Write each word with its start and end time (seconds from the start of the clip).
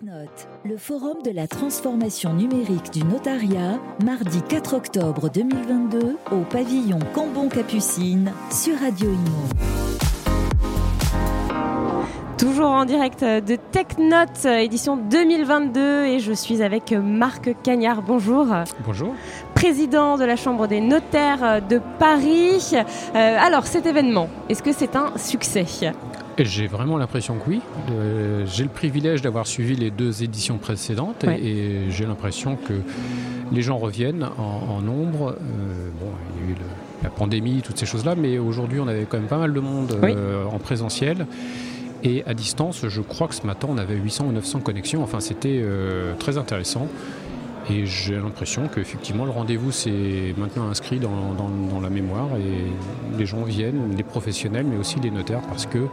TechNote, 0.00 0.48
le 0.64 0.76
forum 0.76 1.22
de 1.24 1.30
la 1.30 1.46
transformation 1.46 2.32
numérique 2.32 2.90
du 2.92 3.04
notariat, 3.04 3.78
mardi 4.04 4.40
4 4.48 4.74
octobre 4.74 5.28
2022 5.28 6.16
au 6.32 6.36
pavillon 6.48 6.98
Cambon-Capucine 7.14 8.32
sur 8.50 8.78
Radio 8.78 9.08
Imo. 9.10 9.48
Toujours 12.38 12.70
en 12.70 12.84
direct 12.84 13.22
de 13.22 13.56
TechNote, 13.56 14.46
édition 14.46 14.96
2022, 14.96 16.04
et 16.06 16.18
je 16.18 16.32
suis 16.32 16.62
avec 16.62 16.92
Marc 16.92 17.54
Cagnard. 17.62 18.02
Bonjour. 18.02 18.46
Bonjour. 18.86 19.14
Président 19.54 20.16
de 20.16 20.24
la 20.24 20.36
Chambre 20.36 20.66
des 20.66 20.80
notaires 20.80 21.60
de 21.66 21.80
Paris. 21.98 22.72
Euh, 22.74 23.36
alors, 23.38 23.66
cet 23.66 23.84
événement, 23.84 24.28
est-ce 24.48 24.62
que 24.62 24.72
c'est 24.72 24.96
un 24.96 25.12
succès? 25.18 25.66
J'ai 26.38 26.66
vraiment 26.66 26.96
l'impression 26.96 27.36
que 27.36 27.48
oui. 27.48 27.60
Euh, 27.90 28.44
j'ai 28.46 28.64
le 28.64 28.70
privilège 28.70 29.22
d'avoir 29.22 29.46
suivi 29.46 29.76
les 29.76 29.90
deux 29.90 30.22
éditions 30.22 30.58
précédentes 30.58 31.24
et, 31.24 31.90
j'ai 31.90 32.06
l'impression 32.06 32.56
que 32.56 32.74
les 33.52 33.62
gens 33.62 33.78
reviennent 33.78 34.28
en, 34.38 34.80
nombre. 34.80 35.30
Euh, 35.30 35.90
bon, 36.00 36.10
il 36.38 36.46
y 36.46 36.48
a 36.48 36.52
eu 36.52 36.56
la 37.02 37.10
pandémie, 37.10 37.62
toutes 37.62 37.78
ces 37.78 37.86
choses-là, 37.86 38.14
mais 38.14 38.38
aujourd'hui 38.38 38.80
on 38.80 38.88
avait 38.88 39.06
quand 39.08 39.18
même 39.18 39.26
pas 39.26 39.38
mal 39.38 39.52
de 39.52 39.60
monde 39.60 39.98
euh, 40.02 40.44
en 40.44 40.58
présentiel. 40.58 41.26
Et 42.02 42.24
à 42.26 42.32
distance, 42.32 42.86
je 42.88 43.00
crois 43.02 43.28
que 43.28 43.34
ce 43.34 43.46
matin 43.46 43.68
on 43.70 43.76
avait 43.76 43.96
800 43.96 44.26
ou 44.28 44.32
900 44.32 44.60
connexions. 44.60 45.02
Enfin, 45.02 45.20
c'était 45.20 45.62
très 46.18 46.38
intéressant. 46.38 46.88
Et 47.70 47.86
j'ai 47.86 48.16
l'impression 48.16 48.68
qu'effectivement 48.68 49.24
le 49.24 49.30
rendez-vous 49.30 49.70
s'est 49.70 50.34
maintenant 50.36 50.68
inscrit 50.68 50.98
dans, 50.98 51.80
la 51.80 51.90
mémoire 51.90 52.28
et 52.36 53.16
les 53.18 53.26
gens 53.26 53.42
viennent, 53.44 53.94
les 53.96 54.02
professionnels 54.02 54.66
mais 54.68 54.76
aussi 54.76 54.98
les 55.00 55.10
notaires 55.10 55.42
parce 55.42 55.66
que 55.66 55.86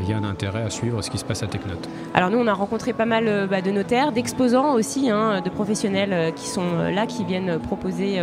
il 0.00 0.08
y 0.08 0.12
a 0.12 0.16
un 0.16 0.24
intérêt 0.24 0.62
à 0.62 0.70
suivre 0.70 1.02
ce 1.02 1.10
qui 1.10 1.18
se 1.18 1.24
passe 1.24 1.42
à 1.42 1.46
Technote. 1.46 1.88
Alors 2.14 2.30
nous, 2.30 2.38
on 2.38 2.46
a 2.46 2.52
rencontré 2.52 2.92
pas 2.92 3.06
mal 3.06 3.26
euh, 3.28 3.46
bah, 3.46 3.62
de 3.62 3.70
notaires, 3.70 4.12
d'exposants 4.12 4.74
aussi, 4.74 5.10
hein, 5.10 5.40
de 5.40 5.50
professionnels 5.50 6.12
euh, 6.12 6.30
qui 6.30 6.46
sont 6.46 6.62
euh, 6.74 6.90
là, 6.90 7.06
qui 7.06 7.24
viennent 7.24 7.58
proposer, 7.58 8.20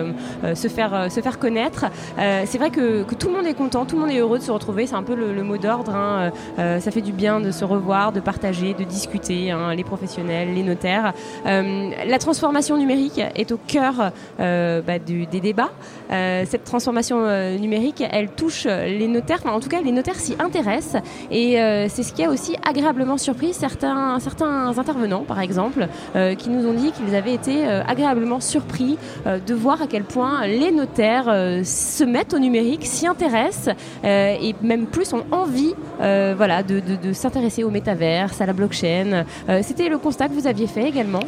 se, 0.54 0.68
faire, 0.68 1.12
se 1.12 1.22
faire 1.22 1.40
connaître. 1.40 1.86
c'est 2.18 2.58
vrai 2.58 2.70
que, 2.70 3.04
tout 3.14 3.28
le 3.28 3.34
monde 3.34 3.46
est 3.46 3.54
content, 3.54 3.86
tout 3.86 3.96
le 3.96 4.02
monde 4.02 4.12
est 4.12 4.20
heureux 4.20 4.40
de 4.40 4.44
se 4.44 4.52
retrouver, 4.52 4.88
c'est 4.88 4.96
un 4.96 5.04
peu 5.04 5.16
le, 5.16 5.44
mot 5.44 5.58
d'ordre. 5.58 5.94
Hein. 5.96 6.32
ça 6.58 6.92
fait 6.92 7.02
du 7.02 7.12
bien 7.12 7.40
de 7.40 7.52
se 7.52 7.66
revoir, 7.66 8.12
de 8.12 8.20
partager, 8.20 8.74
de 8.74 8.84
discuter, 8.84 9.52
hein, 9.52 9.74
les 9.74 9.84
professionnels, 9.84 10.54
les 10.54 10.64
notaires. 10.64 11.14
la 11.46 12.20
transformation 12.20 12.78
numérique 12.78 13.22
est 13.36 13.52
au 13.52 13.58
cœur 13.58 14.12
bah, 14.38 15.00
des 15.00 15.42
débats. 15.42 15.72
cette 16.10 16.64
transformation 16.64 17.26
numérique, 17.58 18.04
elle 18.12 18.30
touche 18.30 18.66
les 18.66 19.08
notaires, 19.08 19.42
en 19.46 19.60
tout 19.60 19.70
cas 19.70 19.82
les 19.82 19.92
notaires 19.92 20.16
s'y 20.16 20.36
intéressent 20.40 21.02
et 21.32 21.45
euh, 21.54 21.88
c'est 21.90 22.04
ce 22.04 22.14
qui 22.14 22.24
a 22.24 22.30
aussi 22.30 22.56
agréablement 22.68 23.18
surpris 23.18 23.54
certains, 23.54 24.20
certains 24.20 24.78
intervenants, 24.78 25.24
par 25.24 25.40
exemple, 25.40 25.88
euh, 26.16 26.36
qui 26.36 26.50
nous 26.50 26.68
ont 26.68 26.74
dit 26.74 26.92
qu'ils 26.92 27.16
avaient 27.16 27.34
été 27.34 27.68
euh, 27.68 27.84
agréablement 27.88 28.40
surpris 28.40 28.98
de 29.26 29.54
voir 29.54 29.82
à 29.82 29.88
quel 29.88 30.04
point 30.04 30.46
les 30.48 30.72
notaires 30.72 31.26
se 31.64 32.04
mettent 32.04 32.34
au 32.34 32.40
numérique, 32.40 32.86
s'y 32.86 33.08
intéressent 33.08 33.76
et 34.04 34.56
même 34.62 34.88
plus 34.88 35.14
ont 35.14 35.26
envie 35.32 35.74
voilà, 36.00 36.64
de, 36.64 36.80
de 36.80 37.14
s'intéresser 37.14 37.64
au 37.64 37.70
métaverse, 37.70 38.40
à 38.42 38.46
la 38.46 38.54
blockchain. 38.54 39.26
C'était 39.62 39.90
le 39.90 39.98
constat 39.98 40.28
que 40.28 40.34
vous 40.34 40.48
aviez 40.48 40.68
fait 40.68 40.88
également? 40.88 41.22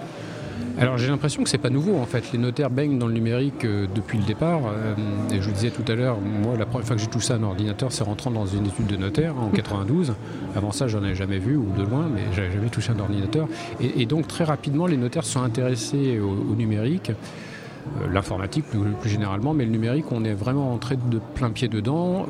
Alors 0.79 0.97
j'ai 0.99 1.07
l'impression 1.07 1.43
que 1.43 1.49
c'est 1.49 1.57
pas 1.57 1.71
nouveau 1.71 1.97
en 1.97 2.05
fait. 2.05 2.31
Les 2.31 2.37
notaires 2.37 2.69
baignent 2.69 2.99
dans 2.99 3.07
le 3.07 3.13
numérique 3.13 3.65
euh, 3.65 3.87
depuis 3.93 4.19
le 4.19 4.25
départ. 4.25 4.61
Euh, 4.67 4.93
et 5.31 5.41
je 5.41 5.47
vous 5.47 5.53
disais 5.53 5.71
tout 5.71 5.83
à 5.91 5.95
l'heure, 5.95 6.19
moi 6.19 6.55
la 6.55 6.67
première 6.67 6.85
fois 6.85 6.95
que 6.95 7.01
j'ai 7.01 7.07
touché 7.07 7.33
un 7.33 7.41
ordinateur, 7.41 7.91
c'est 7.91 8.03
rentrant 8.03 8.29
dans 8.29 8.45
une 8.45 8.67
étude 8.67 8.85
de 8.85 8.95
notaire 8.95 9.35
en 9.37 9.49
92. 9.49 10.13
Avant 10.55 10.71
ça, 10.71 10.87
j'en 10.87 10.99
avais 10.99 11.15
jamais 11.15 11.39
vu 11.39 11.55
ou 11.55 11.65
de 11.75 11.83
loin, 11.83 12.07
mais 12.13 12.21
j'avais 12.35 12.51
jamais 12.51 12.69
touché 12.69 12.91
un 12.91 12.99
ordinateur. 12.99 13.47
Et, 13.79 14.05
donc 14.05 14.27
très 14.27 14.43
rapidement, 14.43 14.85
les 14.85 14.97
notaires 14.97 15.25
sont 15.25 15.41
intéressés 15.41 16.19
au, 16.19 16.55
numérique. 16.55 17.09
Euh, 17.09 18.07
l'informatique 18.11 18.65
plus, 18.65 19.09
généralement, 19.09 19.53
mais 19.53 19.65
le 19.65 19.71
numérique, 19.71 20.11
on 20.11 20.23
est 20.25 20.33
vraiment 20.33 20.73
entré 20.73 20.95
de 20.95 21.19
plein 21.35 21.49
pied 21.49 21.69
dedans. 21.69 22.27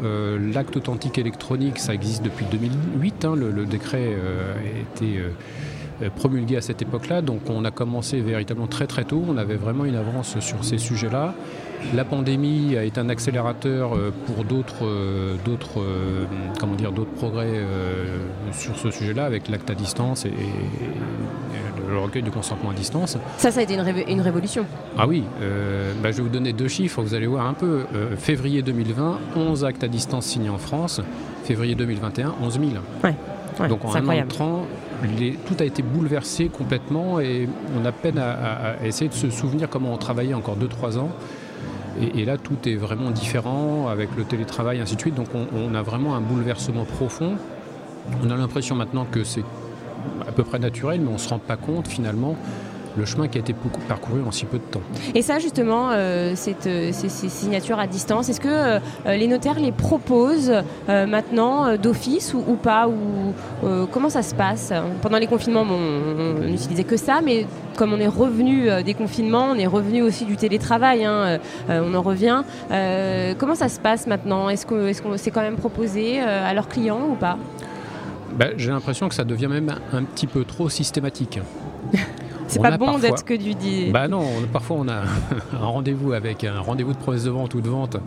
L'acte 0.54 0.78
authentique 0.78 1.18
électronique, 1.18 1.80
ça 1.80 1.94
existe 1.94 2.24
depuis 2.24 2.46
2008. 2.50 3.26
Hein. 3.26 3.36
le, 3.36 3.66
décret 3.66 4.16
a 4.16 4.80
été 4.80 5.22
promulgué 6.16 6.58
à 6.58 6.62
cette 6.62 6.82
époque-là. 6.82 7.22
Donc 7.22 7.42
on 7.50 7.66
a 7.66 7.72
commencé 7.72 8.20
véritablement 8.22 8.68
très 8.68 8.88
très 8.88 9.04
tôt. 9.04 9.24
On 9.28 9.38
avait 9.38 9.56
vraiment 9.56 9.86
une 9.86 9.96
avance 9.96 10.40
sur 10.40 10.64
ces 10.64 10.78
sujets-là. 10.78 11.34
La 11.94 12.06
pandémie 12.06 12.76
a 12.76 12.84
été 12.84 13.00
un 13.00 13.10
accélérateur 13.10 13.96
euh, 13.96 14.12
pour 14.26 14.44
d'autres, 14.44 14.86
euh, 14.86 15.36
d'autres, 15.46 15.84
comment 16.60 16.76
dire, 16.76 16.92
d'autres 16.92 17.12
progrès 17.12 17.62
sur 18.52 18.76
ce 18.78 18.92
sujet-là, 18.92 19.26
avec 19.26 19.48
l'acte 19.48 19.70
à 19.70 19.76
distance 19.76 20.26
et, 20.26 20.32
le 21.90 22.00
recueil 22.00 22.22
du 22.22 22.32
consentement 22.32 22.72
à 22.72 22.74
distance. 22.74 23.18
Ça, 23.38 23.50
ça 23.50 23.62
a 23.62 23.64
été 23.64 23.76
une, 23.76 24.20
révolution. 24.22 24.66
Ah 24.98 25.08
oui, 25.08 25.24
bah, 26.04 26.12
je 26.12 26.18
vais 26.18 26.24
vous 26.24 26.30
donner 26.30 26.52
deux 26.52 26.68
chiffres, 26.68 27.02
vous 27.02 27.14
allez 27.14 27.28
voir 27.28 27.48
un 27.48 27.54
peu. 27.54 27.84
février 28.18 28.62
2020, 28.62 29.20
11 29.38 29.64
actes 29.64 29.86
à 29.86 29.88
distance 29.88 30.26
signés 30.26 30.50
en 30.50 30.58
France. 30.58 31.00
Février 31.46 31.76
2021, 31.76 32.36
11 32.42 32.54
000. 32.60 32.66
Ouais. 33.06 33.16
Donc 33.70 33.86
en 33.86 33.96
un 33.96 34.08
an 34.08 34.66
tout 35.46 35.56
a 35.60 35.66
été 35.66 35.84
bouleversé 35.84 36.50
complètement 36.50 37.20
et 37.20 37.48
on 37.80 37.86
a 37.86 37.92
peine 37.92 38.18
à, 38.18 38.76
essayer 38.84 39.10
de 39.10 39.14
se 39.14 39.30
souvenir 39.30 39.70
comment 39.70 39.94
on 39.94 39.98
travaillait 39.98 40.34
encore 40.34 40.58
2-3 40.58 40.98
ans. 40.98 41.10
Et, 42.16 42.26
là, 42.26 42.38
tout 42.38 42.58
est 42.68 42.76
vraiment 42.76 43.10
différent 43.10 43.88
avec 43.88 44.10
le 44.16 44.24
télétravail, 44.24 44.80
ainsi 44.80 44.96
de 44.96 45.02
suite. 45.02 45.16
Donc 45.16 45.30
on, 45.34 45.74
a 45.74 45.82
vraiment 45.82 46.16
un 46.16 46.22
bouleversement 46.22 46.86
profond. 46.86 47.38
On 48.24 48.30
a 48.30 48.36
l'impression 48.36 48.76
maintenant 48.76 49.06
que 49.10 49.24
c'est 49.24 49.44
à 50.28 50.32
peu 50.32 50.44
près 50.44 50.60
naturel, 50.60 51.02
mais 51.02 51.10
on 51.10 51.14
ne 51.14 51.18
se 51.18 51.30
rend 51.30 51.40
pas 51.40 51.58
compte 51.58 51.88
finalement 51.88 52.36
le 52.98 53.06
chemin 53.06 53.28
qui 53.28 53.38
a 53.38 53.42
été 53.42 53.56
parcouru 53.88 54.22
en 54.26 54.32
si 54.32 54.46
peu 54.46 54.58
de 54.58 54.64
temps. 54.64 54.82
Et 55.14 55.22
ça, 55.22 55.40
justement, 55.40 55.92
euh, 55.92 56.36
euh, 56.66 56.90
ces, 56.92 57.10
signatures 57.10 57.80
à 57.80 57.88
distance, 57.88 58.30
est-ce 58.30 58.42
que 58.42 58.48
euh, 58.50 58.80
les 59.06 59.28
notaires 59.28 59.60
les 59.60 59.72
proposent 59.72 60.54
maintenant 60.88 61.78
d'office 61.78 62.34
ou, 62.34 62.56
pas 62.56 62.88
ou, 62.88 63.34
Comment 63.92 64.10
ça 64.10 64.22
se 64.22 64.34
passe? 64.34 64.74
Pendant 65.02 65.18
les 65.18 65.28
confinements, 65.28 65.66
on 65.70 66.40
n'utilisait 66.40 66.84
que 66.84 66.98
ça, 66.98 67.22
mais 67.24 67.46
comme 67.76 67.94
on 67.94 68.00
est 68.00 68.08
revenu 68.08 68.70
des 68.84 68.94
confinements, 68.94 69.50
on 69.52 69.56
est 69.56 69.68
revenu 69.68 70.02
aussi 70.02 70.26
du 70.26 70.36
télétravail, 70.36 71.06
hein, 71.06 71.40
on 71.70 71.94
en 71.94 72.02
revient. 72.02 72.44
comment 73.38 73.56
ça 73.56 73.70
se 73.70 73.80
passe 73.80 74.08
maintenant? 74.08 74.50
Est-ce 74.50 74.66
que 74.66 75.18
c'est 75.18 75.32
quand 75.32 75.42
même 75.42 75.58
proposé 75.58 76.20
à 76.20 76.54
leurs 76.54 76.68
clients 76.68 77.02
ou 77.12 77.16
pas? 77.16 77.38
Bah, 78.34 78.48
J'ai 78.58 78.72
l'impression 78.72 79.10
que 79.10 79.16
ça 79.16 79.24
devient 79.24 79.48
même 79.48 79.74
un 79.94 80.04
petit 80.04 80.28
peu 80.28 80.44
trop 80.44 80.70
systématique. 80.70 81.40
C'est 82.48 82.62
pas 82.62 82.78
bon 82.78 82.98
d'être 82.98 83.26
que 83.26 83.34
du 83.34 83.56
dit. 83.56 83.92
Bah 83.92 84.08
non, 84.08 84.24
parfois 84.52 84.78
on 84.80 84.88
a 84.88 85.02
un 85.62 85.66
rendez-vous 85.66 86.14
avec 86.14 86.44
un 86.44 86.60
rendez-vous 86.60 86.94
de 86.94 86.98
promesse 86.98 87.24
de 87.24 87.30
vente 87.30 87.54
ou 87.54 87.62
de 87.62 87.70
vente. 87.70 87.98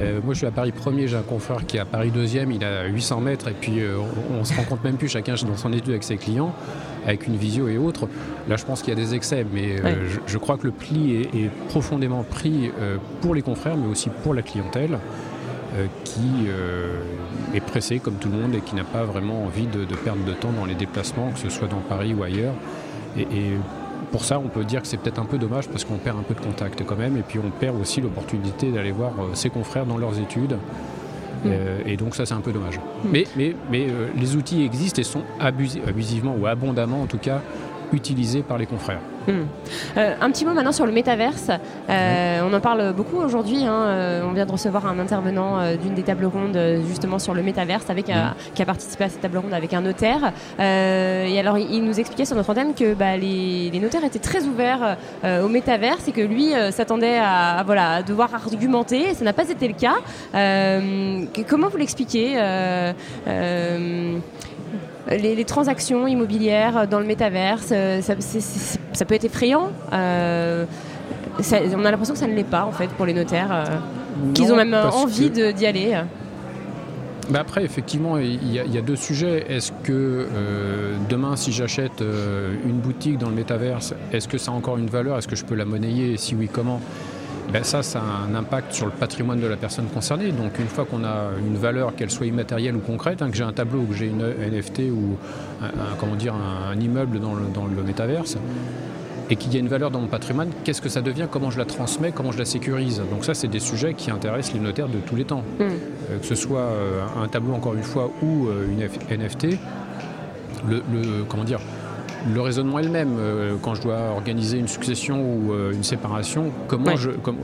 Euh, 0.00 0.20
moi 0.24 0.34
je 0.34 0.38
suis 0.38 0.46
à 0.46 0.50
Paris 0.50 0.72
1er, 0.72 1.06
j'ai 1.06 1.16
un 1.16 1.22
confrère 1.22 1.66
qui 1.66 1.76
est 1.76 1.80
à 1.80 1.84
Paris 1.84 2.10
2e, 2.14 2.50
il 2.52 2.64
a 2.64 2.86
800 2.86 3.20
mètres 3.20 3.48
et 3.48 3.54
puis 3.58 3.80
euh, 3.80 3.98
on, 4.38 4.44
se 4.44 4.54
rend 4.54 4.64
compte 4.64 4.82
même 4.82 4.96
plus 4.96 5.08
chacun 5.08 5.34
dans 5.46 5.56
son 5.56 5.72
étude 5.72 5.90
avec 5.90 6.02
ses 6.02 6.16
clients, 6.16 6.52
avec 7.06 7.26
une 7.28 7.36
visio 7.36 7.68
et 7.68 7.78
autres. 7.78 8.08
Là 8.48 8.56
je 8.56 8.64
pense 8.64 8.82
qu'il 8.82 8.92
y 8.92 8.96
a 8.96 9.00
des 9.00 9.14
excès, 9.14 9.46
mais 9.52 9.80
euh, 9.84 10.08
je, 10.26 10.38
crois 10.38 10.56
que 10.56 10.66
le 10.66 10.72
pli 10.72 11.22
est, 11.22 11.50
profondément 11.68 12.24
pris 12.24 12.70
pour 13.20 13.34
les 13.34 13.42
confrères 13.42 13.76
mais 13.76 13.86
aussi 13.90 14.10
pour 14.22 14.34
la 14.34 14.42
clientèle. 14.42 14.98
qui 16.04 16.46
est 17.52 17.60
pressée 17.60 17.98
comme 17.98 18.14
tout 18.14 18.28
le 18.28 18.38
monde 18.38 18.54
et 18.54 18.60
qui 18.60 18.74
n'a 18.74 18.84
pas 18.84 19.04
vraiment 19.04 19.44
envie 19.44 19.66
de, 19.66 19.84
perdre 19.96 20.24
de 20.24 20.32
temps 20.32 20.52
dans 20.52 20.64
les 20.64 20.74
déplacements, 20.74 21.30
que 21.30 21.38
ce 21.38 21.50
soit 21.50 21.68
dans 21.68 21.80
Paris 21.80 22.14
ou 22.14 22.22
ailleurs. 22.22 22.54
Et, 23.16 23.24
pour 24.10 24.24
ça, 24.24 24.38
on 24.38 24.48
peut 24.48 24.62
dire 24.64 24.80
que 24.82 24.86
c'est 24.86 24.96
peut-être 24.96 25.18
un 25.18 25.24
peu 25.24 25.38
dommage 25.38 25.66
parce 25.68 25.84
qu'on 25.84 25.96
perd 25.96 26.16
un 26.16 26.22
peu 26.22 26.34
de 26.34 26.40
contact 26.40 26.84
quand 26.86 26.96
même, 26.96 27.16
et 27.16 27.22
puis 27.22 27.40
on 27.40 27.50
perd 27.50 27.80
aussi 27.80 28.00
l'opportunité 28.00 28.70
d'aller 28.70 28.92
voir 28.92 29.10
euh, 29.18 29.34
ses 29.34 29.50
confrères 29.50 29.86
dans 29.86 29.98
leurs 29.98 30.20
études. 30.20 30.52
Mm. 30.52 31.46
Euh, 31.46 31.78
et 31.84 31.96
donc 31.96 32.14
ça 32.14 32.24
c'est 32.24 32.34
un 32.34 32.40
peu 32.40 32.52
dommage. 32.52 32.78
Mm. 32.78 33.08
Mais, 33.10 33.24
mais, 33.36 33.56
mais 33.72 33.86
euh, 33.88 34.08
les 34.16 34.36
outils 34.36 34.62
existent 34.62 35.00
et 35.00 35.04
sont 35.04 35.22
abusivement 35.40 36.36
ou 36.38 36.46
abondamment 36.46 37.02
en 37.02 37.06
tout 37.06 37.18
cas 37.18 37.40
utilisés 37.94 38.42
par 38.42 38.58
les 38.58 38.66
confrères. 38.66 39.00
Hmm. 39.26 39.44
Euh, 39.96 40.14
un 40.20 40.30
petit 40.30 40.44
mot 40.44 40.52
maintenant 40.52 40.72
sur 40.72 40.86
le 40.86 40.92
métaverse. 40.92 41.50
Euh, 41.88 42.40
on 42.44 42.52
en 42.52 42.60
parle 42.60 42.92
beaucoup 42.92 43.16
aujourd'hui. 43.16 43.64
Hein. 43.64 43.84
Euh, 43.86 44.22
on 44.28 44.32
vient 44.32 44.44
de 44.44 44.52
recevoir 44.52 44.86
un 44.86 44.98
intervenant 44.98 45.74
d'une 45.76 45.94
des 45.94 46.02
tables 46.02 46.26
rondes 46.26 46.58
justement 46.86 47.18
sur 47.18 47.34
le 47.34 47.42
métaverse 47.42 47.88
avec 47.88 48.06
qui 48.54 48.62
a 48.62 48.66
participé 48.66 49.04
à 49.04 49.08
cette 49.08 49.20
table 49.20 49.38
ronde 49.38 49.54
avec 49.54 49.72
un 49.72 49.80
notaire. 49.80 50.32
et 50.58 51.38
alors 51.38 51.58
il, 51.58 51.84
nous 51.84 51.98
expliquait 51.98 52.24
sur 52.24 52.36
notre 52.36 52.50
antenne 52.50 52.74
que 52.74 52.94
bah, 52.94 53.16
les, 53.16 53.70
notaires 53.80 54.04
étaient 54.04 54.18
très 54.18 54.44
ouverts 54.44 54.96
au 55.24 55.48
métaverse 55.48 56.08
et 56.08 56.12
que 56.12 56.20
lui 56.20 56.52
s'attendait 56.70 57.18
à, 57.18 57.62
voilà, 57.64 58.02
devoir 58.02 58.34
argumenter. 58.34 59.14
Ça 59.14 59.24
n'a 59.24 59.32
pas 59.32 59.48
été 59.48 59.68
le 59.68 59.74
cas. 59.74 59.96
comment 61.48 61.68
vous 61.68 61.78
l'expliquez 61.78 62.36
les, 65.10 65.44
transactions 65.44 66.06
immobilières 66.06 66.88
dans 66.88 66.98
le 66.98 67.06
métaverse, 67.06 67.70
euh, 67.72 68.00
ça, 68.00 69.04
peut 69.04 69.14
être 69.14 69.24
effrayant. 69.24 69.70
Euh, 69.92 70.64
on 71.38 71.84
a 71.84 71.90
l'impression 71.90 72.14
que 72.14 72.20
ça 72.20 72.26
ne 72.26 72.34
l'est 72.34 72.44
pas 72.44 72.64
en 72.64 72.72
fait 72.72 72.88
pour 72.88 73.06
les 73.06 73.14
notaires, 73.14 73.50
euh, 73.52 73.64
qu'ils 74.32 74.52
ont 74.52 74.56
même 74.56 74.74
envie 74.74 75.30
d'y 75.30 75.66
aller. 75.66 75.98
Après, 77.32 77.64
effectivement, 77.64 78.18
il 78.18 78.52
y, 78.52 78.78
a, 78.78 78.82
deux 78.82 78.96
sujets. 78.96 79.46
Est-ce 79.48 79.72
que 79.82 80.26
euh, 80.34 80.94
demain, 81.08 81.36
si 81.36 81.52
j'achète 81.52 82.02
euh, 82.02 82.54
une 82.66 82.78
boutique 82.78 83.18
dans 83.18 83.28
le 83.28 83.34
métaverse, 83.34 83.94
est-ce 84.12 84.28
que 84.28 84.36
ça 84.36 84.50
a 84.50 84.54
encore 84.54 84.76
une 84.76 84.88
valeur? 84.88 85.16
Est-ce 85.16 85.28
que 85.28 85.36
je 85.36 85.44
peux 85.44 85.54
la 85.54 85.64
monnayer? 85.64 86.12
Et 86.12 86.16
si 86.16 86.34
oui, 86.34 86.48
comment? 86.52 86.80
Ben 87.54 87.62
ça, 87.62 87.84
ça 87.84 88.00
a 88.00 88.28
un 88.28 88.34
impact 88.34 88.72
sur 88.72 88.86
le 88.86 88.90
patrimoine 88.90 89.38
de 89.38 89.46
la 89.46 89.56
personne 89.56 89.86
concernée. 89.86 90.32
Donc 90.32 90.58
une 90.58 90.66
fois 90.66 90.84
qu'on 90.84 91.04
a 91.04 91.30
une 91.38 91.56
valeur, 91.56 91.94
qu'elle 91.94 92.10
soit 92.10 92.26
immatérielle 92.26 92.74
ou 92.74 92.80
concrète, 92.80 93.22
hein, 93.22 93.30
que 93.30 93.36
j'ai 93.36 93.44
un 93.44 93.52
tableau, 93.52 93.84
que 93.84 93.94
j'ai 93.94 94.06
une 94.06 94.24
NFT 94.24 94.90
ou 94.90 95.16
un, 95.62 95.68
comment 96.00 96.16
dire, 96.16 96.34
un, 96.34 96.74
immeuble 96.80 97.20
dans 97.20 97.32
le, 97.32 97.44
dans 97.54 97.66
le 97.66 97.82
métaverse, 97.84 98.38
et 99.30 99.36
qu'il 99.36 99.54
y 99.54 99.56
a 99.56 99.60
une 99.60 99.68
valeur 99.68 99.92
dans 99.92 100.00
mon 100.00 100.08
patrimoine, 100.08 100.50
qu'est-ce 100.64 100.82
que 100.82 100.88
ça 100.88 101.00
devient, 101.00 101.28
comment 101.30 101.52
je 101.52 101.58
la 101.58 101.64
transmets, 101.64 102.10
comment 102.10 102.32
je 102.32 102.38
la 102.38 102.44
sécurise? 102.44 103.00
Donc 103.12 103.24
ça, 103.24 103.34
c'est 103.34 103.46
des 103.46 103.60
sujets 103.60 103.94
qui 103.94 104.10
intéressent 104.10 104.54
les 104.54 104.60
notaires 104.60 104.88
de 104.88 104.98
tous 104.98 105.14
les 105.14 105.24
temps. 105.24 105.44
Mm. 105.60 105.62
Euh, 105.62 106.18
que 106.18 106.26
ce 106.26 106.34
soit 106.34 106.58
euh, 106.58 107.02
un 107.22 107.28
tableau, 107.28 107.54
encore 107.54 107.74
une 107.74 107.84
fois, 107.84 108.10
ou 108.20 108.48
euh, 108.48 108.66
une 108.68 108.80
NFT, 109.16 109.58
le, 110.68 111.22
comment 111.28 111.44
dire, 111.44 111.60
le 112.32 112.40
raisonnement 112.40 112.78
est 112.78 112.84
le 112.84 112.90
même. 112.90 113.16
quand 113.62 113.74
je 113.74 113.82
dois 113.82 114.10
organiser 114.14 114.58
une 114.58 114.68
succession 114.68 115.22
ou 115.22 115.52
une 115.72 115.84
séparation, 115.84 116.50
comment 116.68 116.96
je, 116.96 117.10
comment, 117.10 117.38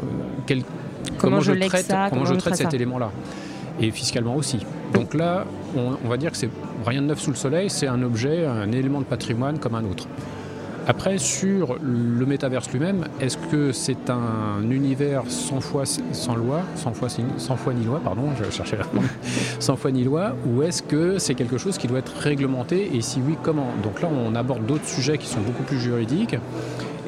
je, 1.40 1.52
traite, 1.52 1.92
comment, 2.10 2.24
je 2.24 2.34
traite 2.34 2.56
cet 2.56 2.74
élément-là 2.74 3.10
et 3.80 3.90
fiscalement 3.90 4.36
aussi. 4.36 4.58
Donc 4.92 5.14
là, 5.14 5.44
on, 5.76 5.96
on 6.04 6.08
va 6.08 6.16
dire 6.16 6.30
que 6.30 6.36
c'est 6.36 6.50
rien 6.86 7.02
de 7.02 7.06
neuf 7.06 7.20
sous 7.20 7.30
le 7.30 7.36
soleil, 7.36 7.70
c'est 7.70 7.86
un 7.86 8.02
objet, 8.02 8.46
un 8.46 8.70
élément 8.72 9.00
de 9.00 9.04
patrimoine 9.04 9.58
comme 9.58 9.74
un 9.74 9.84
autre. 9.84 10.06
Après, 10.90 11.18
sur 11.18 11.76
le 11.80 12.26
métaverse 12.26 12.68
lui-même, 12.72 13.06
est-ce 13.20 13.38
que 13.38 13.70
c'est 13.70 14.10
un 14.10 14.68
univers 14.68 15.22
sans 15.28 15.60
foi, 15.60 15.84
sans 15.86 16.34
loi, 16.34 16.62
sans 16.74 16.92
foi, 16.92 17.72
ni 17.74 17.84
loi, 17.84 18.00
pardon, 18.02 18.24
je 18.36 18.50
cherchais 18.50 18.76
la 18.76 18.86
sans 19.60 19.76
foi 19.76 19.92
ni 19.92 20.02
loi, 20.02 20.34
ou 20.44 20.64
est-ce 20.64 20.82
que 20.82 21.20
c'est 21.20 21.36
quelque 21.36 21.58
chose 21.58 21.78
qui 21.78 21.86
doit 21.86 22.00
être 22.00 22.16
réglementé 22.16 22.90
et 22.92 23.02
si 23.02 23.20
oui, 23.24 23.36
comment? 23.40 23.68
Donc 23.84 24.02
là, 24.02 24.08
on 24.12 24.34
aborde 24.34 24.66
d'autres 24.66 24.88
sujets 24.88 25.16
qui 25.16 25.28
sont 25.28 25.38
beaucoup 25.38 25.62
plus 25.62 25.78
juridiques. 25.78 26.34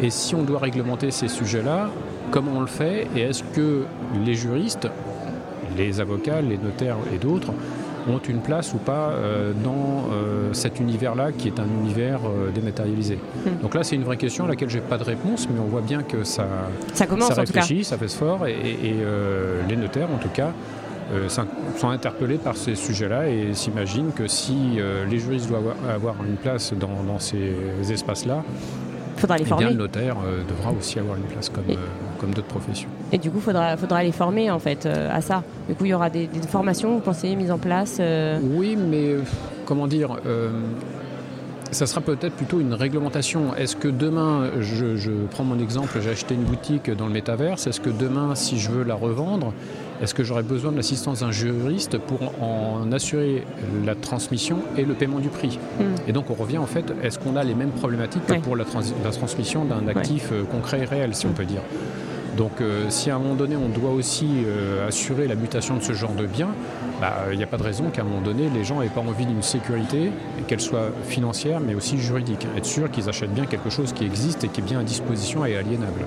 Et 0.01 0.11
si 0.11 0.37
on 0.37 0.45
doit 0.45 0.61
réglementer 0.61 1.11
ces 1.11 1.27
sujets-là, 1.27 1.91
comment 2.31 2.53
on 2.55 2.61
le 2.61 2.69
fait 2.69 3.09
Et 3.17 3.23
est-ce 3.23 3.43
que 3.43 3.83
les 4.25 4.37
juristes, 4.37 4.87
les 5.77 6.01
avocats, 6.01 6.41
les 6.41 6.57
notaires 6.57 6.99
et 7.13 7.19
d'autres 7.19 7.53
ont 8.09 8.19
une 8.19 8.41
place 8.41 8.75
ou 8.75 8.79
pas 8.79 9.11
euh, 9.11 9.53
dans 9.53 10.09
euh, 10.13 10.53
cet 10.53 10.81
univers-là 10.81 11.33
qui 11.33 11.49
est 11.49 11.61
un 11.61 11.67
univers 11.81 12.21
euh, 12.25 12.51
dématérialisé. 12.51 13.17
Hmm. 13.17 13.63
Donc 13.63 13.75
là, 13.75 13.83
c'est 13.83 13.97
une 13.97 14.05
vraie 14.05 14.17
question 14.17 14.45
à 14.45 14.49
laquelle 14.49 14.71
j'ai 14.71 14.81
pas 14.81 14.99
de 14.99 15.05
réponse, 15.05 15.49
mais 15.49 15.61
on 15.61 15.67
voit 15.67 15.81
bien 15.81 16.03
que 16.03 16.25
ça, 16.25 16.47
ça 16.95 17.07
commence 17.07 17.29
ça 17.29 17.41
réfléchit, 17.41 17.85
ça 17.85 17.99
fait 17.99 18.09
fort, 18.09 18.47
et, 18.47 18.95
les 19.69 19.77
notaires, 19.77 20.09
en 20.13 20.19
tout 20.19 20.29
cas, 20.29 20.53
sont 21.77 21.89
interpellés 21.89 22.39
par 22.39 22.57
ces 22.57 22.75
sujets-là 22.75 23.29
et 23.29 23.55
s'imaginent 23.55 24.13
que 24.13 24.27
si 24.27 24.79
les 25.09 25.19
juristes 25.19 25.49
doivent 25.49 25.75
avoir 25.93 26.17
une 26.27 26.37
place 26.37 26.73
dans 26.75 27.19
ces 27.19 27.55
espaces-là, 27.91 28.43
faudra 29.23 29.39
les 29.39 29.45
former. 29.45 29.67
le 29.67 29.75
notaire 29.75 30.17
euh, 30.25 30.43
devra 30.49 30.73
aussi 30.73 30.99
avoir 30.99 31.17
une 31.17 31.23
place 31.23 31.49
comme, 31.49 31.65
euh, 31.71 31.77
comme 32.19 32.35
d'autres 32.35 32.49
professions. 32.49 32.89
Et 33.13 33.19
du 33.19 33.31
coup, 33.31 33.39
il 33.39 33.43
faudra, 33.43 33.77
faudra 33.77 34.03
les 34.03 34.13
former 34.13 34.51
en 34.51 34.59
fait 34.59 34.85
euh, 34.85 35.09
à 35.11 35.21
ça. 35.21 35.43
Du 35.69 35.75
coup, 35.75 35.85
il 35.85 35.91
y 35.91 35.95
aura 35.95 36.11
des, 36.11 36.29
formations, 36.49 36.95
vous 36.95 37.01
pensez, 37.01 37.35
mises 37.37 37.51
en 37.51 37.59
place 37.59 38.01
Oui, 38.43 38.77
mais 38.77 39.17
comment 39.65 39.87
dire 39.87 40.17
ça 41.73 41.87
sera 41.87 42.01
peut-être 42.01 42.35
plutôt 42.35 42.61
une 42.61 42.75
réglementation. 42.75 43.55
Est-ce 43.57 43.77
que 43.77 43.89
demain, 43.89 44.51
je, 44.61 44.97
je 44.97 45.11
prends 45.31 45.45
mon 45.45 45.59
exemple, 45.59 45.99
j'ai 46.01 46.11
acheté 46.11 46.35
une 46.35 46.45
boutique 46.45 46.91
dans 46.91 47.07
le 47.07 47.13
métaverse, 47.13 47.67
est-ce 47.67 47.81
que 47.81 47.91
demain, 47.91 48.35
si 48.35 48.59
je 48.59 48.71
veux 48.71 48.85
la 48.85 48.95
revendre, 48.95 49.53
est-ce 50.03 50.15
que 50.15 50.25
j'aurais 50.25 50.43
besoin 50.43 50.73
de 50.73 50.77
l'assistance 50.77 51.21
d'un 51.21 51.31
juriste 51.31 51.97
pour 51.97 52.21
en 52.43 52.91
assurer 52.93 53.45
la 53.85 53.95
transmission 53.95 54.59
et 54.77 54.85
le 54.85 54.95
paiement 54.95 55.21
du 55.21 55.29
prix 55.29 55.59
hmm. 55.79 55.85
Et 56.09 56.13
donc 56.13 56.29
on 56.31 56.35
revient 56.35 56.59
en 56.59 56.67
fait, 56.67 56.93
est-ce 57.03 57.19
qu'on 57.19 57.37
a 57.37 57.45
les 57.45 57.55
mêmes 57.55 57.71
problématiques 57.71 58.27
que 58.27 58.35
pour 58.35 58.57
la, 58.57 58.65
transmission 58.65 59.65
d'un 59.65 59.89
actif 59.89 60.31
euh, 60.33 60.45
concret 60.45 60.81
et 60.81 60.85
réel, 60.85 61.15
si 61.15 61.27
on 61.27 61.33
peut 61.33 61.45
dire? 61.45 61.63
Donc 62.37 62.61
euh, 62.61 62.87
si 62.89 63.11
à 63.11 63.17
un 63.17 63.19
moment 63.19 63.35
donné 63.35 63.57
on 63.57 63.69
doit 63.69 63.91
aussi 63.91 64.45
euh, 64.47 64.89
assurer 64.89 65.29
la 65.29 65.35
mutation 65.35 65.77
de 65.77 65.83
ce 65.83 65.93
genre 65.93 66.15
de 66.15 66.27
biens, 66.27 66.51
bah, 67.01 67.25
il 67.31 67.37
n'y 67.37 67.45
a 67.45 67.47
pas 67.47 67.59
de 67.59 67.63
raison 67.63 67.91
qu'à 67.91 68.03
un 68.03 68.05
moment 68.05 68.21
donné 68.21 68.49
les 68.53 68.65
gens 68.65 68.81
n'aient 68.81 68.89
pas 68.89 69.01
envie 69.01 69.27
d'une 69.27 69.43
sécurité, 69.43 70.11
qu'elle 70.47 70.61
soit 70.61 70.91
financière 71.09 71.61
mais 71.61 71.75
aussi 71.75 71.99
juridique. 71.99 72.47
Être 72.57 72.67
sûr 72.67 72.91
qu'ils 72.91 73.09
achètent 73.09 73.35
bien 73.35 73.47
quelque 73.47 73.71
chose 73.71 73.93
qui 73.93 74.05
existe 74.05 74.45
et 74.45 74.49
qui 74.49 74.61
est 74.61 74.65
bien 74.65 74.81
à 74.81 74.85
disposition 74.85 75.45
et 75.45 75.57
aliénable. 75.57 76.07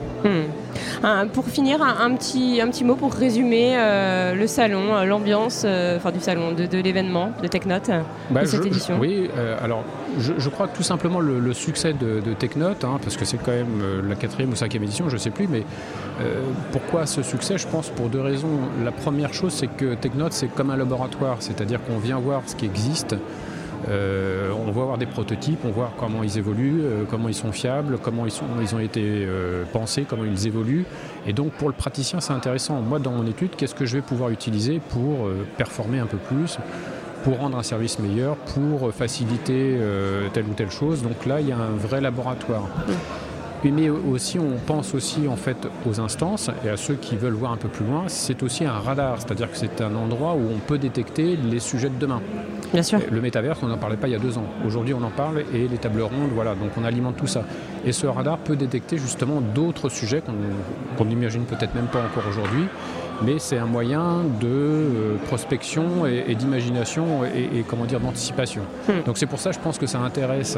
Pour 1.33 1.45
finir, 1.45 1.81
un, 1.81 2.15
petit, 2.15 2.59
un 2.61 2.69
petit 2.69 2.83
mot 2.83 2.95
pour 2.95 3.13
résumer 3.13 3.73
euh, 3.75 4.33
le 4.33 4.47
salon, 4.47 5.03
l'ambiance 5.05 5.65
enfin 5.65 6.11
du 6.11 6.19
salon, 6.19 6.53
de, 6.53 6.77
l'événement 6.79 7.31
de 7.41 7.47
TechNote, 7.47 7.91
bah, 8.31 8.41
de 8.41 8.45
cette 8.47 8.65
édition. 8.65 8.97
Oui, 8.99 9.29
alors 9.61 9.83
je, 10.17 10.49
crois 10.49 10.67
que 10.67 10.75
tout 10.75 10.83
simplement 10.83 11.19
le, 11.19 11.53
succès 11.53 11.93
de, 11.93 12.21
de 12.21 12.33
TechNote, 12.33 12.83
hein, 12.83 12.99
parce 13.03 13.17
que 13.17 13.25
c'est 13.25 13.37
quand 13.37 13.51
même 13.51 13.83
la 14.07 14.15
quatrième 14.15 14.51
ou 14.51 14.55
cinquième 14.55 14.83
édition, 14.83 15.09
je 15.09 15.15
ne 15.15 15.19
sais 15.19 15.29
plus, 15.29 15.47
mais 15.47 15.63
euh, 16.21 16.41
pourquoi 16.71 17.05
ce 17.05 17.21
succès? 17.21 17.57
Je 17.57 17.67
pense 17.67 17.89
pour 17.89 18.09
deux 18.09 18.21
raisons. 18.21 18.59
La 18.83 18.91
première 18.91 19.33
chose, 19.33 19.53
c'est 19.53 19.67
que 19.67 19.95
TechNote, 19.95 20.33
c'est 20.33 20.47
comme 20.47 20.69
un 20.69 20.77
laboratoire, 20.77 21.37
c'est-à-dire 21.39 21.79
qu'on 21.83 21.97
vient 21.97 22.19
voir 22.19 22.43
ce 22.45 22.55
qui 22.55 22.65
existe. 22.65 23.15
Euh, 23.87 24.51
on 24.51 24.71
va 24.71 24.83
voir 24.83 24.97
des 24.97 25.05
prototypes, 25.05 25.59
on 25.63 25.69
voit 25.69 25.91
comment 25.99 26.23
ils 26.23 26.37
évoluent, 26.37 26.81
euh, 26.83 27.03
comment 27.09 27.29
ils 27.29 27.35
sont 27.35 27.51
fiables, 27.51 27.97
comment 28.01 28.25
ils, 28.25 28.31
sont, 28.31 28.45
ils 28.61 28.73
ont 28.73 28.79
été 28.79 29.27
pensés, 29.73 30.05
comment 30.09 30.25
ils 30.25 30.47
évoluent. 30.47 30.85
Et 31.27 31.33
donc 31.33 31.51
pour 31.53 31.67
le 31.67 31.73
praticien, 31.73 32.19
c'est 32.19 32.33
intéressant. 32.33 32.81
Moi, 32.81 32.99
dans 32.99 33.11
mon 33.11 33.25
étude, 33.27 33.51
qu'est-ce 33.55 33.75
que 33.75 33.85
je 33.85 33.97
vais 33.97 34.01
pouvoir 34.01 34.29
utiliser 34.29 34.79
pour 34.89 35.29
performer 35.57 35.99
un 35.99 36.07
peu 36.07 36.17
plus 36.17 36.57
pour 37.23 37.39
rendre 37.39 37.57
un 37.57 37.63
service 37.63 37.97
meilleur, 37.97 38.35
pour 38.35 38.93
faciliter 38.93 39.77
telle 40.33 40.45
ou 40.45 40.53
telle 40.53 40.71
chose? 40.71 41.01
Donc 41.01 41.25
là, 41.25 41.41
il 41.41 41.49
y 41.49 41.51
a 41.51 41.57
un 41.57 41.75
vrai 41.75 42.01
laboratoire 42.01 42.67
mais 43.71 43.89
aussi 43.89 44.39
on 44.39 44.57
pense 44.65 44.93
aussi 44.93 45.27
en 45.27 45.35
fait 45.35 45.57
aux 45.87 45.99
instances 45.99 46.49
et 46.65 46.69
à 46.69 46.77
ceux 46.77 46.95
qui 46.95 47.15
veulent 47.15 47.33
voir 47.33 47.51
un 47.51 47.57
peu 47.57 47.67
plus 47.67 47.85
loin. 47.85 48.03
C'est 48.07 48.43
aussi 48.43 48.65
un 48.65 48.79
radar, 48.79 49.19
c'est-à-dire 49.19 49.51
que 49.51 49.57
c'est 49.57 49.81
un 49.81 49.95
endroit 49.95 50.33
où 50.33 50.41
on 50.55 50.59
peut 50.59 50.77
détecter 50.77 51.35
les 51.35 51.59
sujets 51.59 51.89
de 51.89 51.97
demain. 51.97 52.21
Bien 52.73 52.83
sûr. 52.83 52.99
Le 53.09 53.21
métaverse, 53.21 53.59
on 53.63 53.67
n'en 53.67 53.77
parlait 53.77 53.97
pas 53.97 54.07
il 54.07 54.11
y 54.11 54.15
a 54.15 54.19
deux 54.19 54.37
ans. 54.37 54.45
Aujourd'hui, 54.65 54.93
on 54.93 55.03
en 55.03 55.09
parle 55.09 55.43
et 55.53 55.67
les 55.67 55.77
tables 55.77 56.01
rondes, 56.01 56.31
voilà. 56.33 56.55
Donc 56.55 56.71
on 56.77 56.83
alimente 56.83 57.15
tout 57.17 57.27
ça. 57.27 57.43
Et 57.85 57.91
ce 57.91 58.07
radar 58.07 58.37
peut 58.37 58.55
détecter 58.55 58.97
justement 58.97 59.41
d'autres 59.41 59.89
sujets 59.89 60.21
qu'on 60.97 61.05
n'imagine 61.05 61.43
peut-être 61.43 61.75
même 61.75 61.87
pas 61.87 61.99
encore 61.99 62.27
aujourd'hui. 62.29 62.65
Mais 63.23 63.39
c'est 63.39 63.57
un 63.57 63.65
moyen 63.65 64.23
de 64.41 64.47
euh, 64.47 65.15
prospection 65.27 66.05
et, 66.05 66.35
d'imagination 66.35 67.23
et, 67.23 67.63
comment 67.67 67.85
dire 67.85 68.01
d'anticipation. 68.01 68.63
Hmm. 68.89 69.03
Donc 69.05 69.17
c'est 69.17 69.25
pour 69.25 69.39
ça, 69.39 69.53
je 69.53 69.59
pense 69.59 69.77
que 69.77 69.85
ça 69.85 69.99
intéresse 69.99 70.57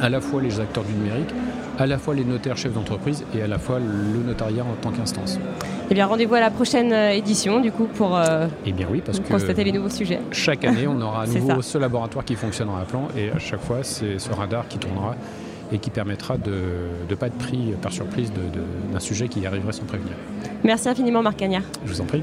à 0.00 0.08
la 0.10 0.20
fois 0.20 0.42
les 0.42 0.60
acteurs 0.60 0.84
du 0.84 0.92
numérique, 0.92 1.34
à 1.78 1.86
la 1.86 1.98
fois 1.98 2.14
les 2.14 2.24
notaires 2.24 2.56
chefs 2.56 2.72
d'entreprise 2.72 3.24
et 3.34 3.42
à 3.42 3.46
la 3.46 3.58
fois 3.58 3.78
le 3.78 4.22
notariat 4.22 4.64
en 4.64 4.74
tant 4.80 4.90
qu'instance. 4.90 5.38
Eh 5.90 5.94
bien, 5.94 6.06
rendez-vous 6.06 6.34
à 6.34 6.40
la 6.40 6.50
prochaine 6.50 6.92
euh, 6.92 7.10
édition, 7.10 7.60
du 7.60 7.70
coup, 7.70 7.84
pour 7.84 8.16
euh, 8.16 8.46
eh 8.64 8.72
bien, 8.72 8.86
oui, 8.90 9.02
parce 9.04 9.20
que 9.20 9.28
constater 9.28 9.64
les 9.64 9.72
nouveaux 9.72 9.90
sujets. 9.90 10.20
Chaque 10.32 10.64
année, 10.64 10.86
on 10.86 11.00
aura 11.00 11.22
à 11.24 11.26
nouveau 11.26 11.60
ce 11.60 11.78
laboratoire 11.78 12.24
qui 12.24 12.36
fonctionnera 12.36 12.80
à 12.80 12.84
plan 12.84 13.08
et 13.16 13.30
à 13.30 13.38
chaque 13.38 13.60
fois, 13.60 13.78
c'est 13.82 14.18
ce 14.18 14.32
radar 14.32 14.66
qui 14.68 14.78
tournera 14.78 15.14
et 15.72 15.78
qui 15.78 15.90
permettra 15.90 16.36
de 16.36 16.52
ne 17.08 17.14
pas 17.14 17.26
être 17.26 17.38
pris 17.38 17.74
par 17.82 17.92
surprise 17.92 18.32
d'un 18.92 19.00
sujet 19.00 19.28
qui 19.28 19.44
arriverait 19.46 19.72
sans 19.72 19.84
prévenir. 19.84 20.12
Merci 20.62 20.88
infiniment, 20.88 21.22
Marc 21.22 21.38
Cagnard. 21.38 21.62
Je 21.84 21.92
vous 21.92 22.00
en 22.00 22.04
prie. 22.04 22.22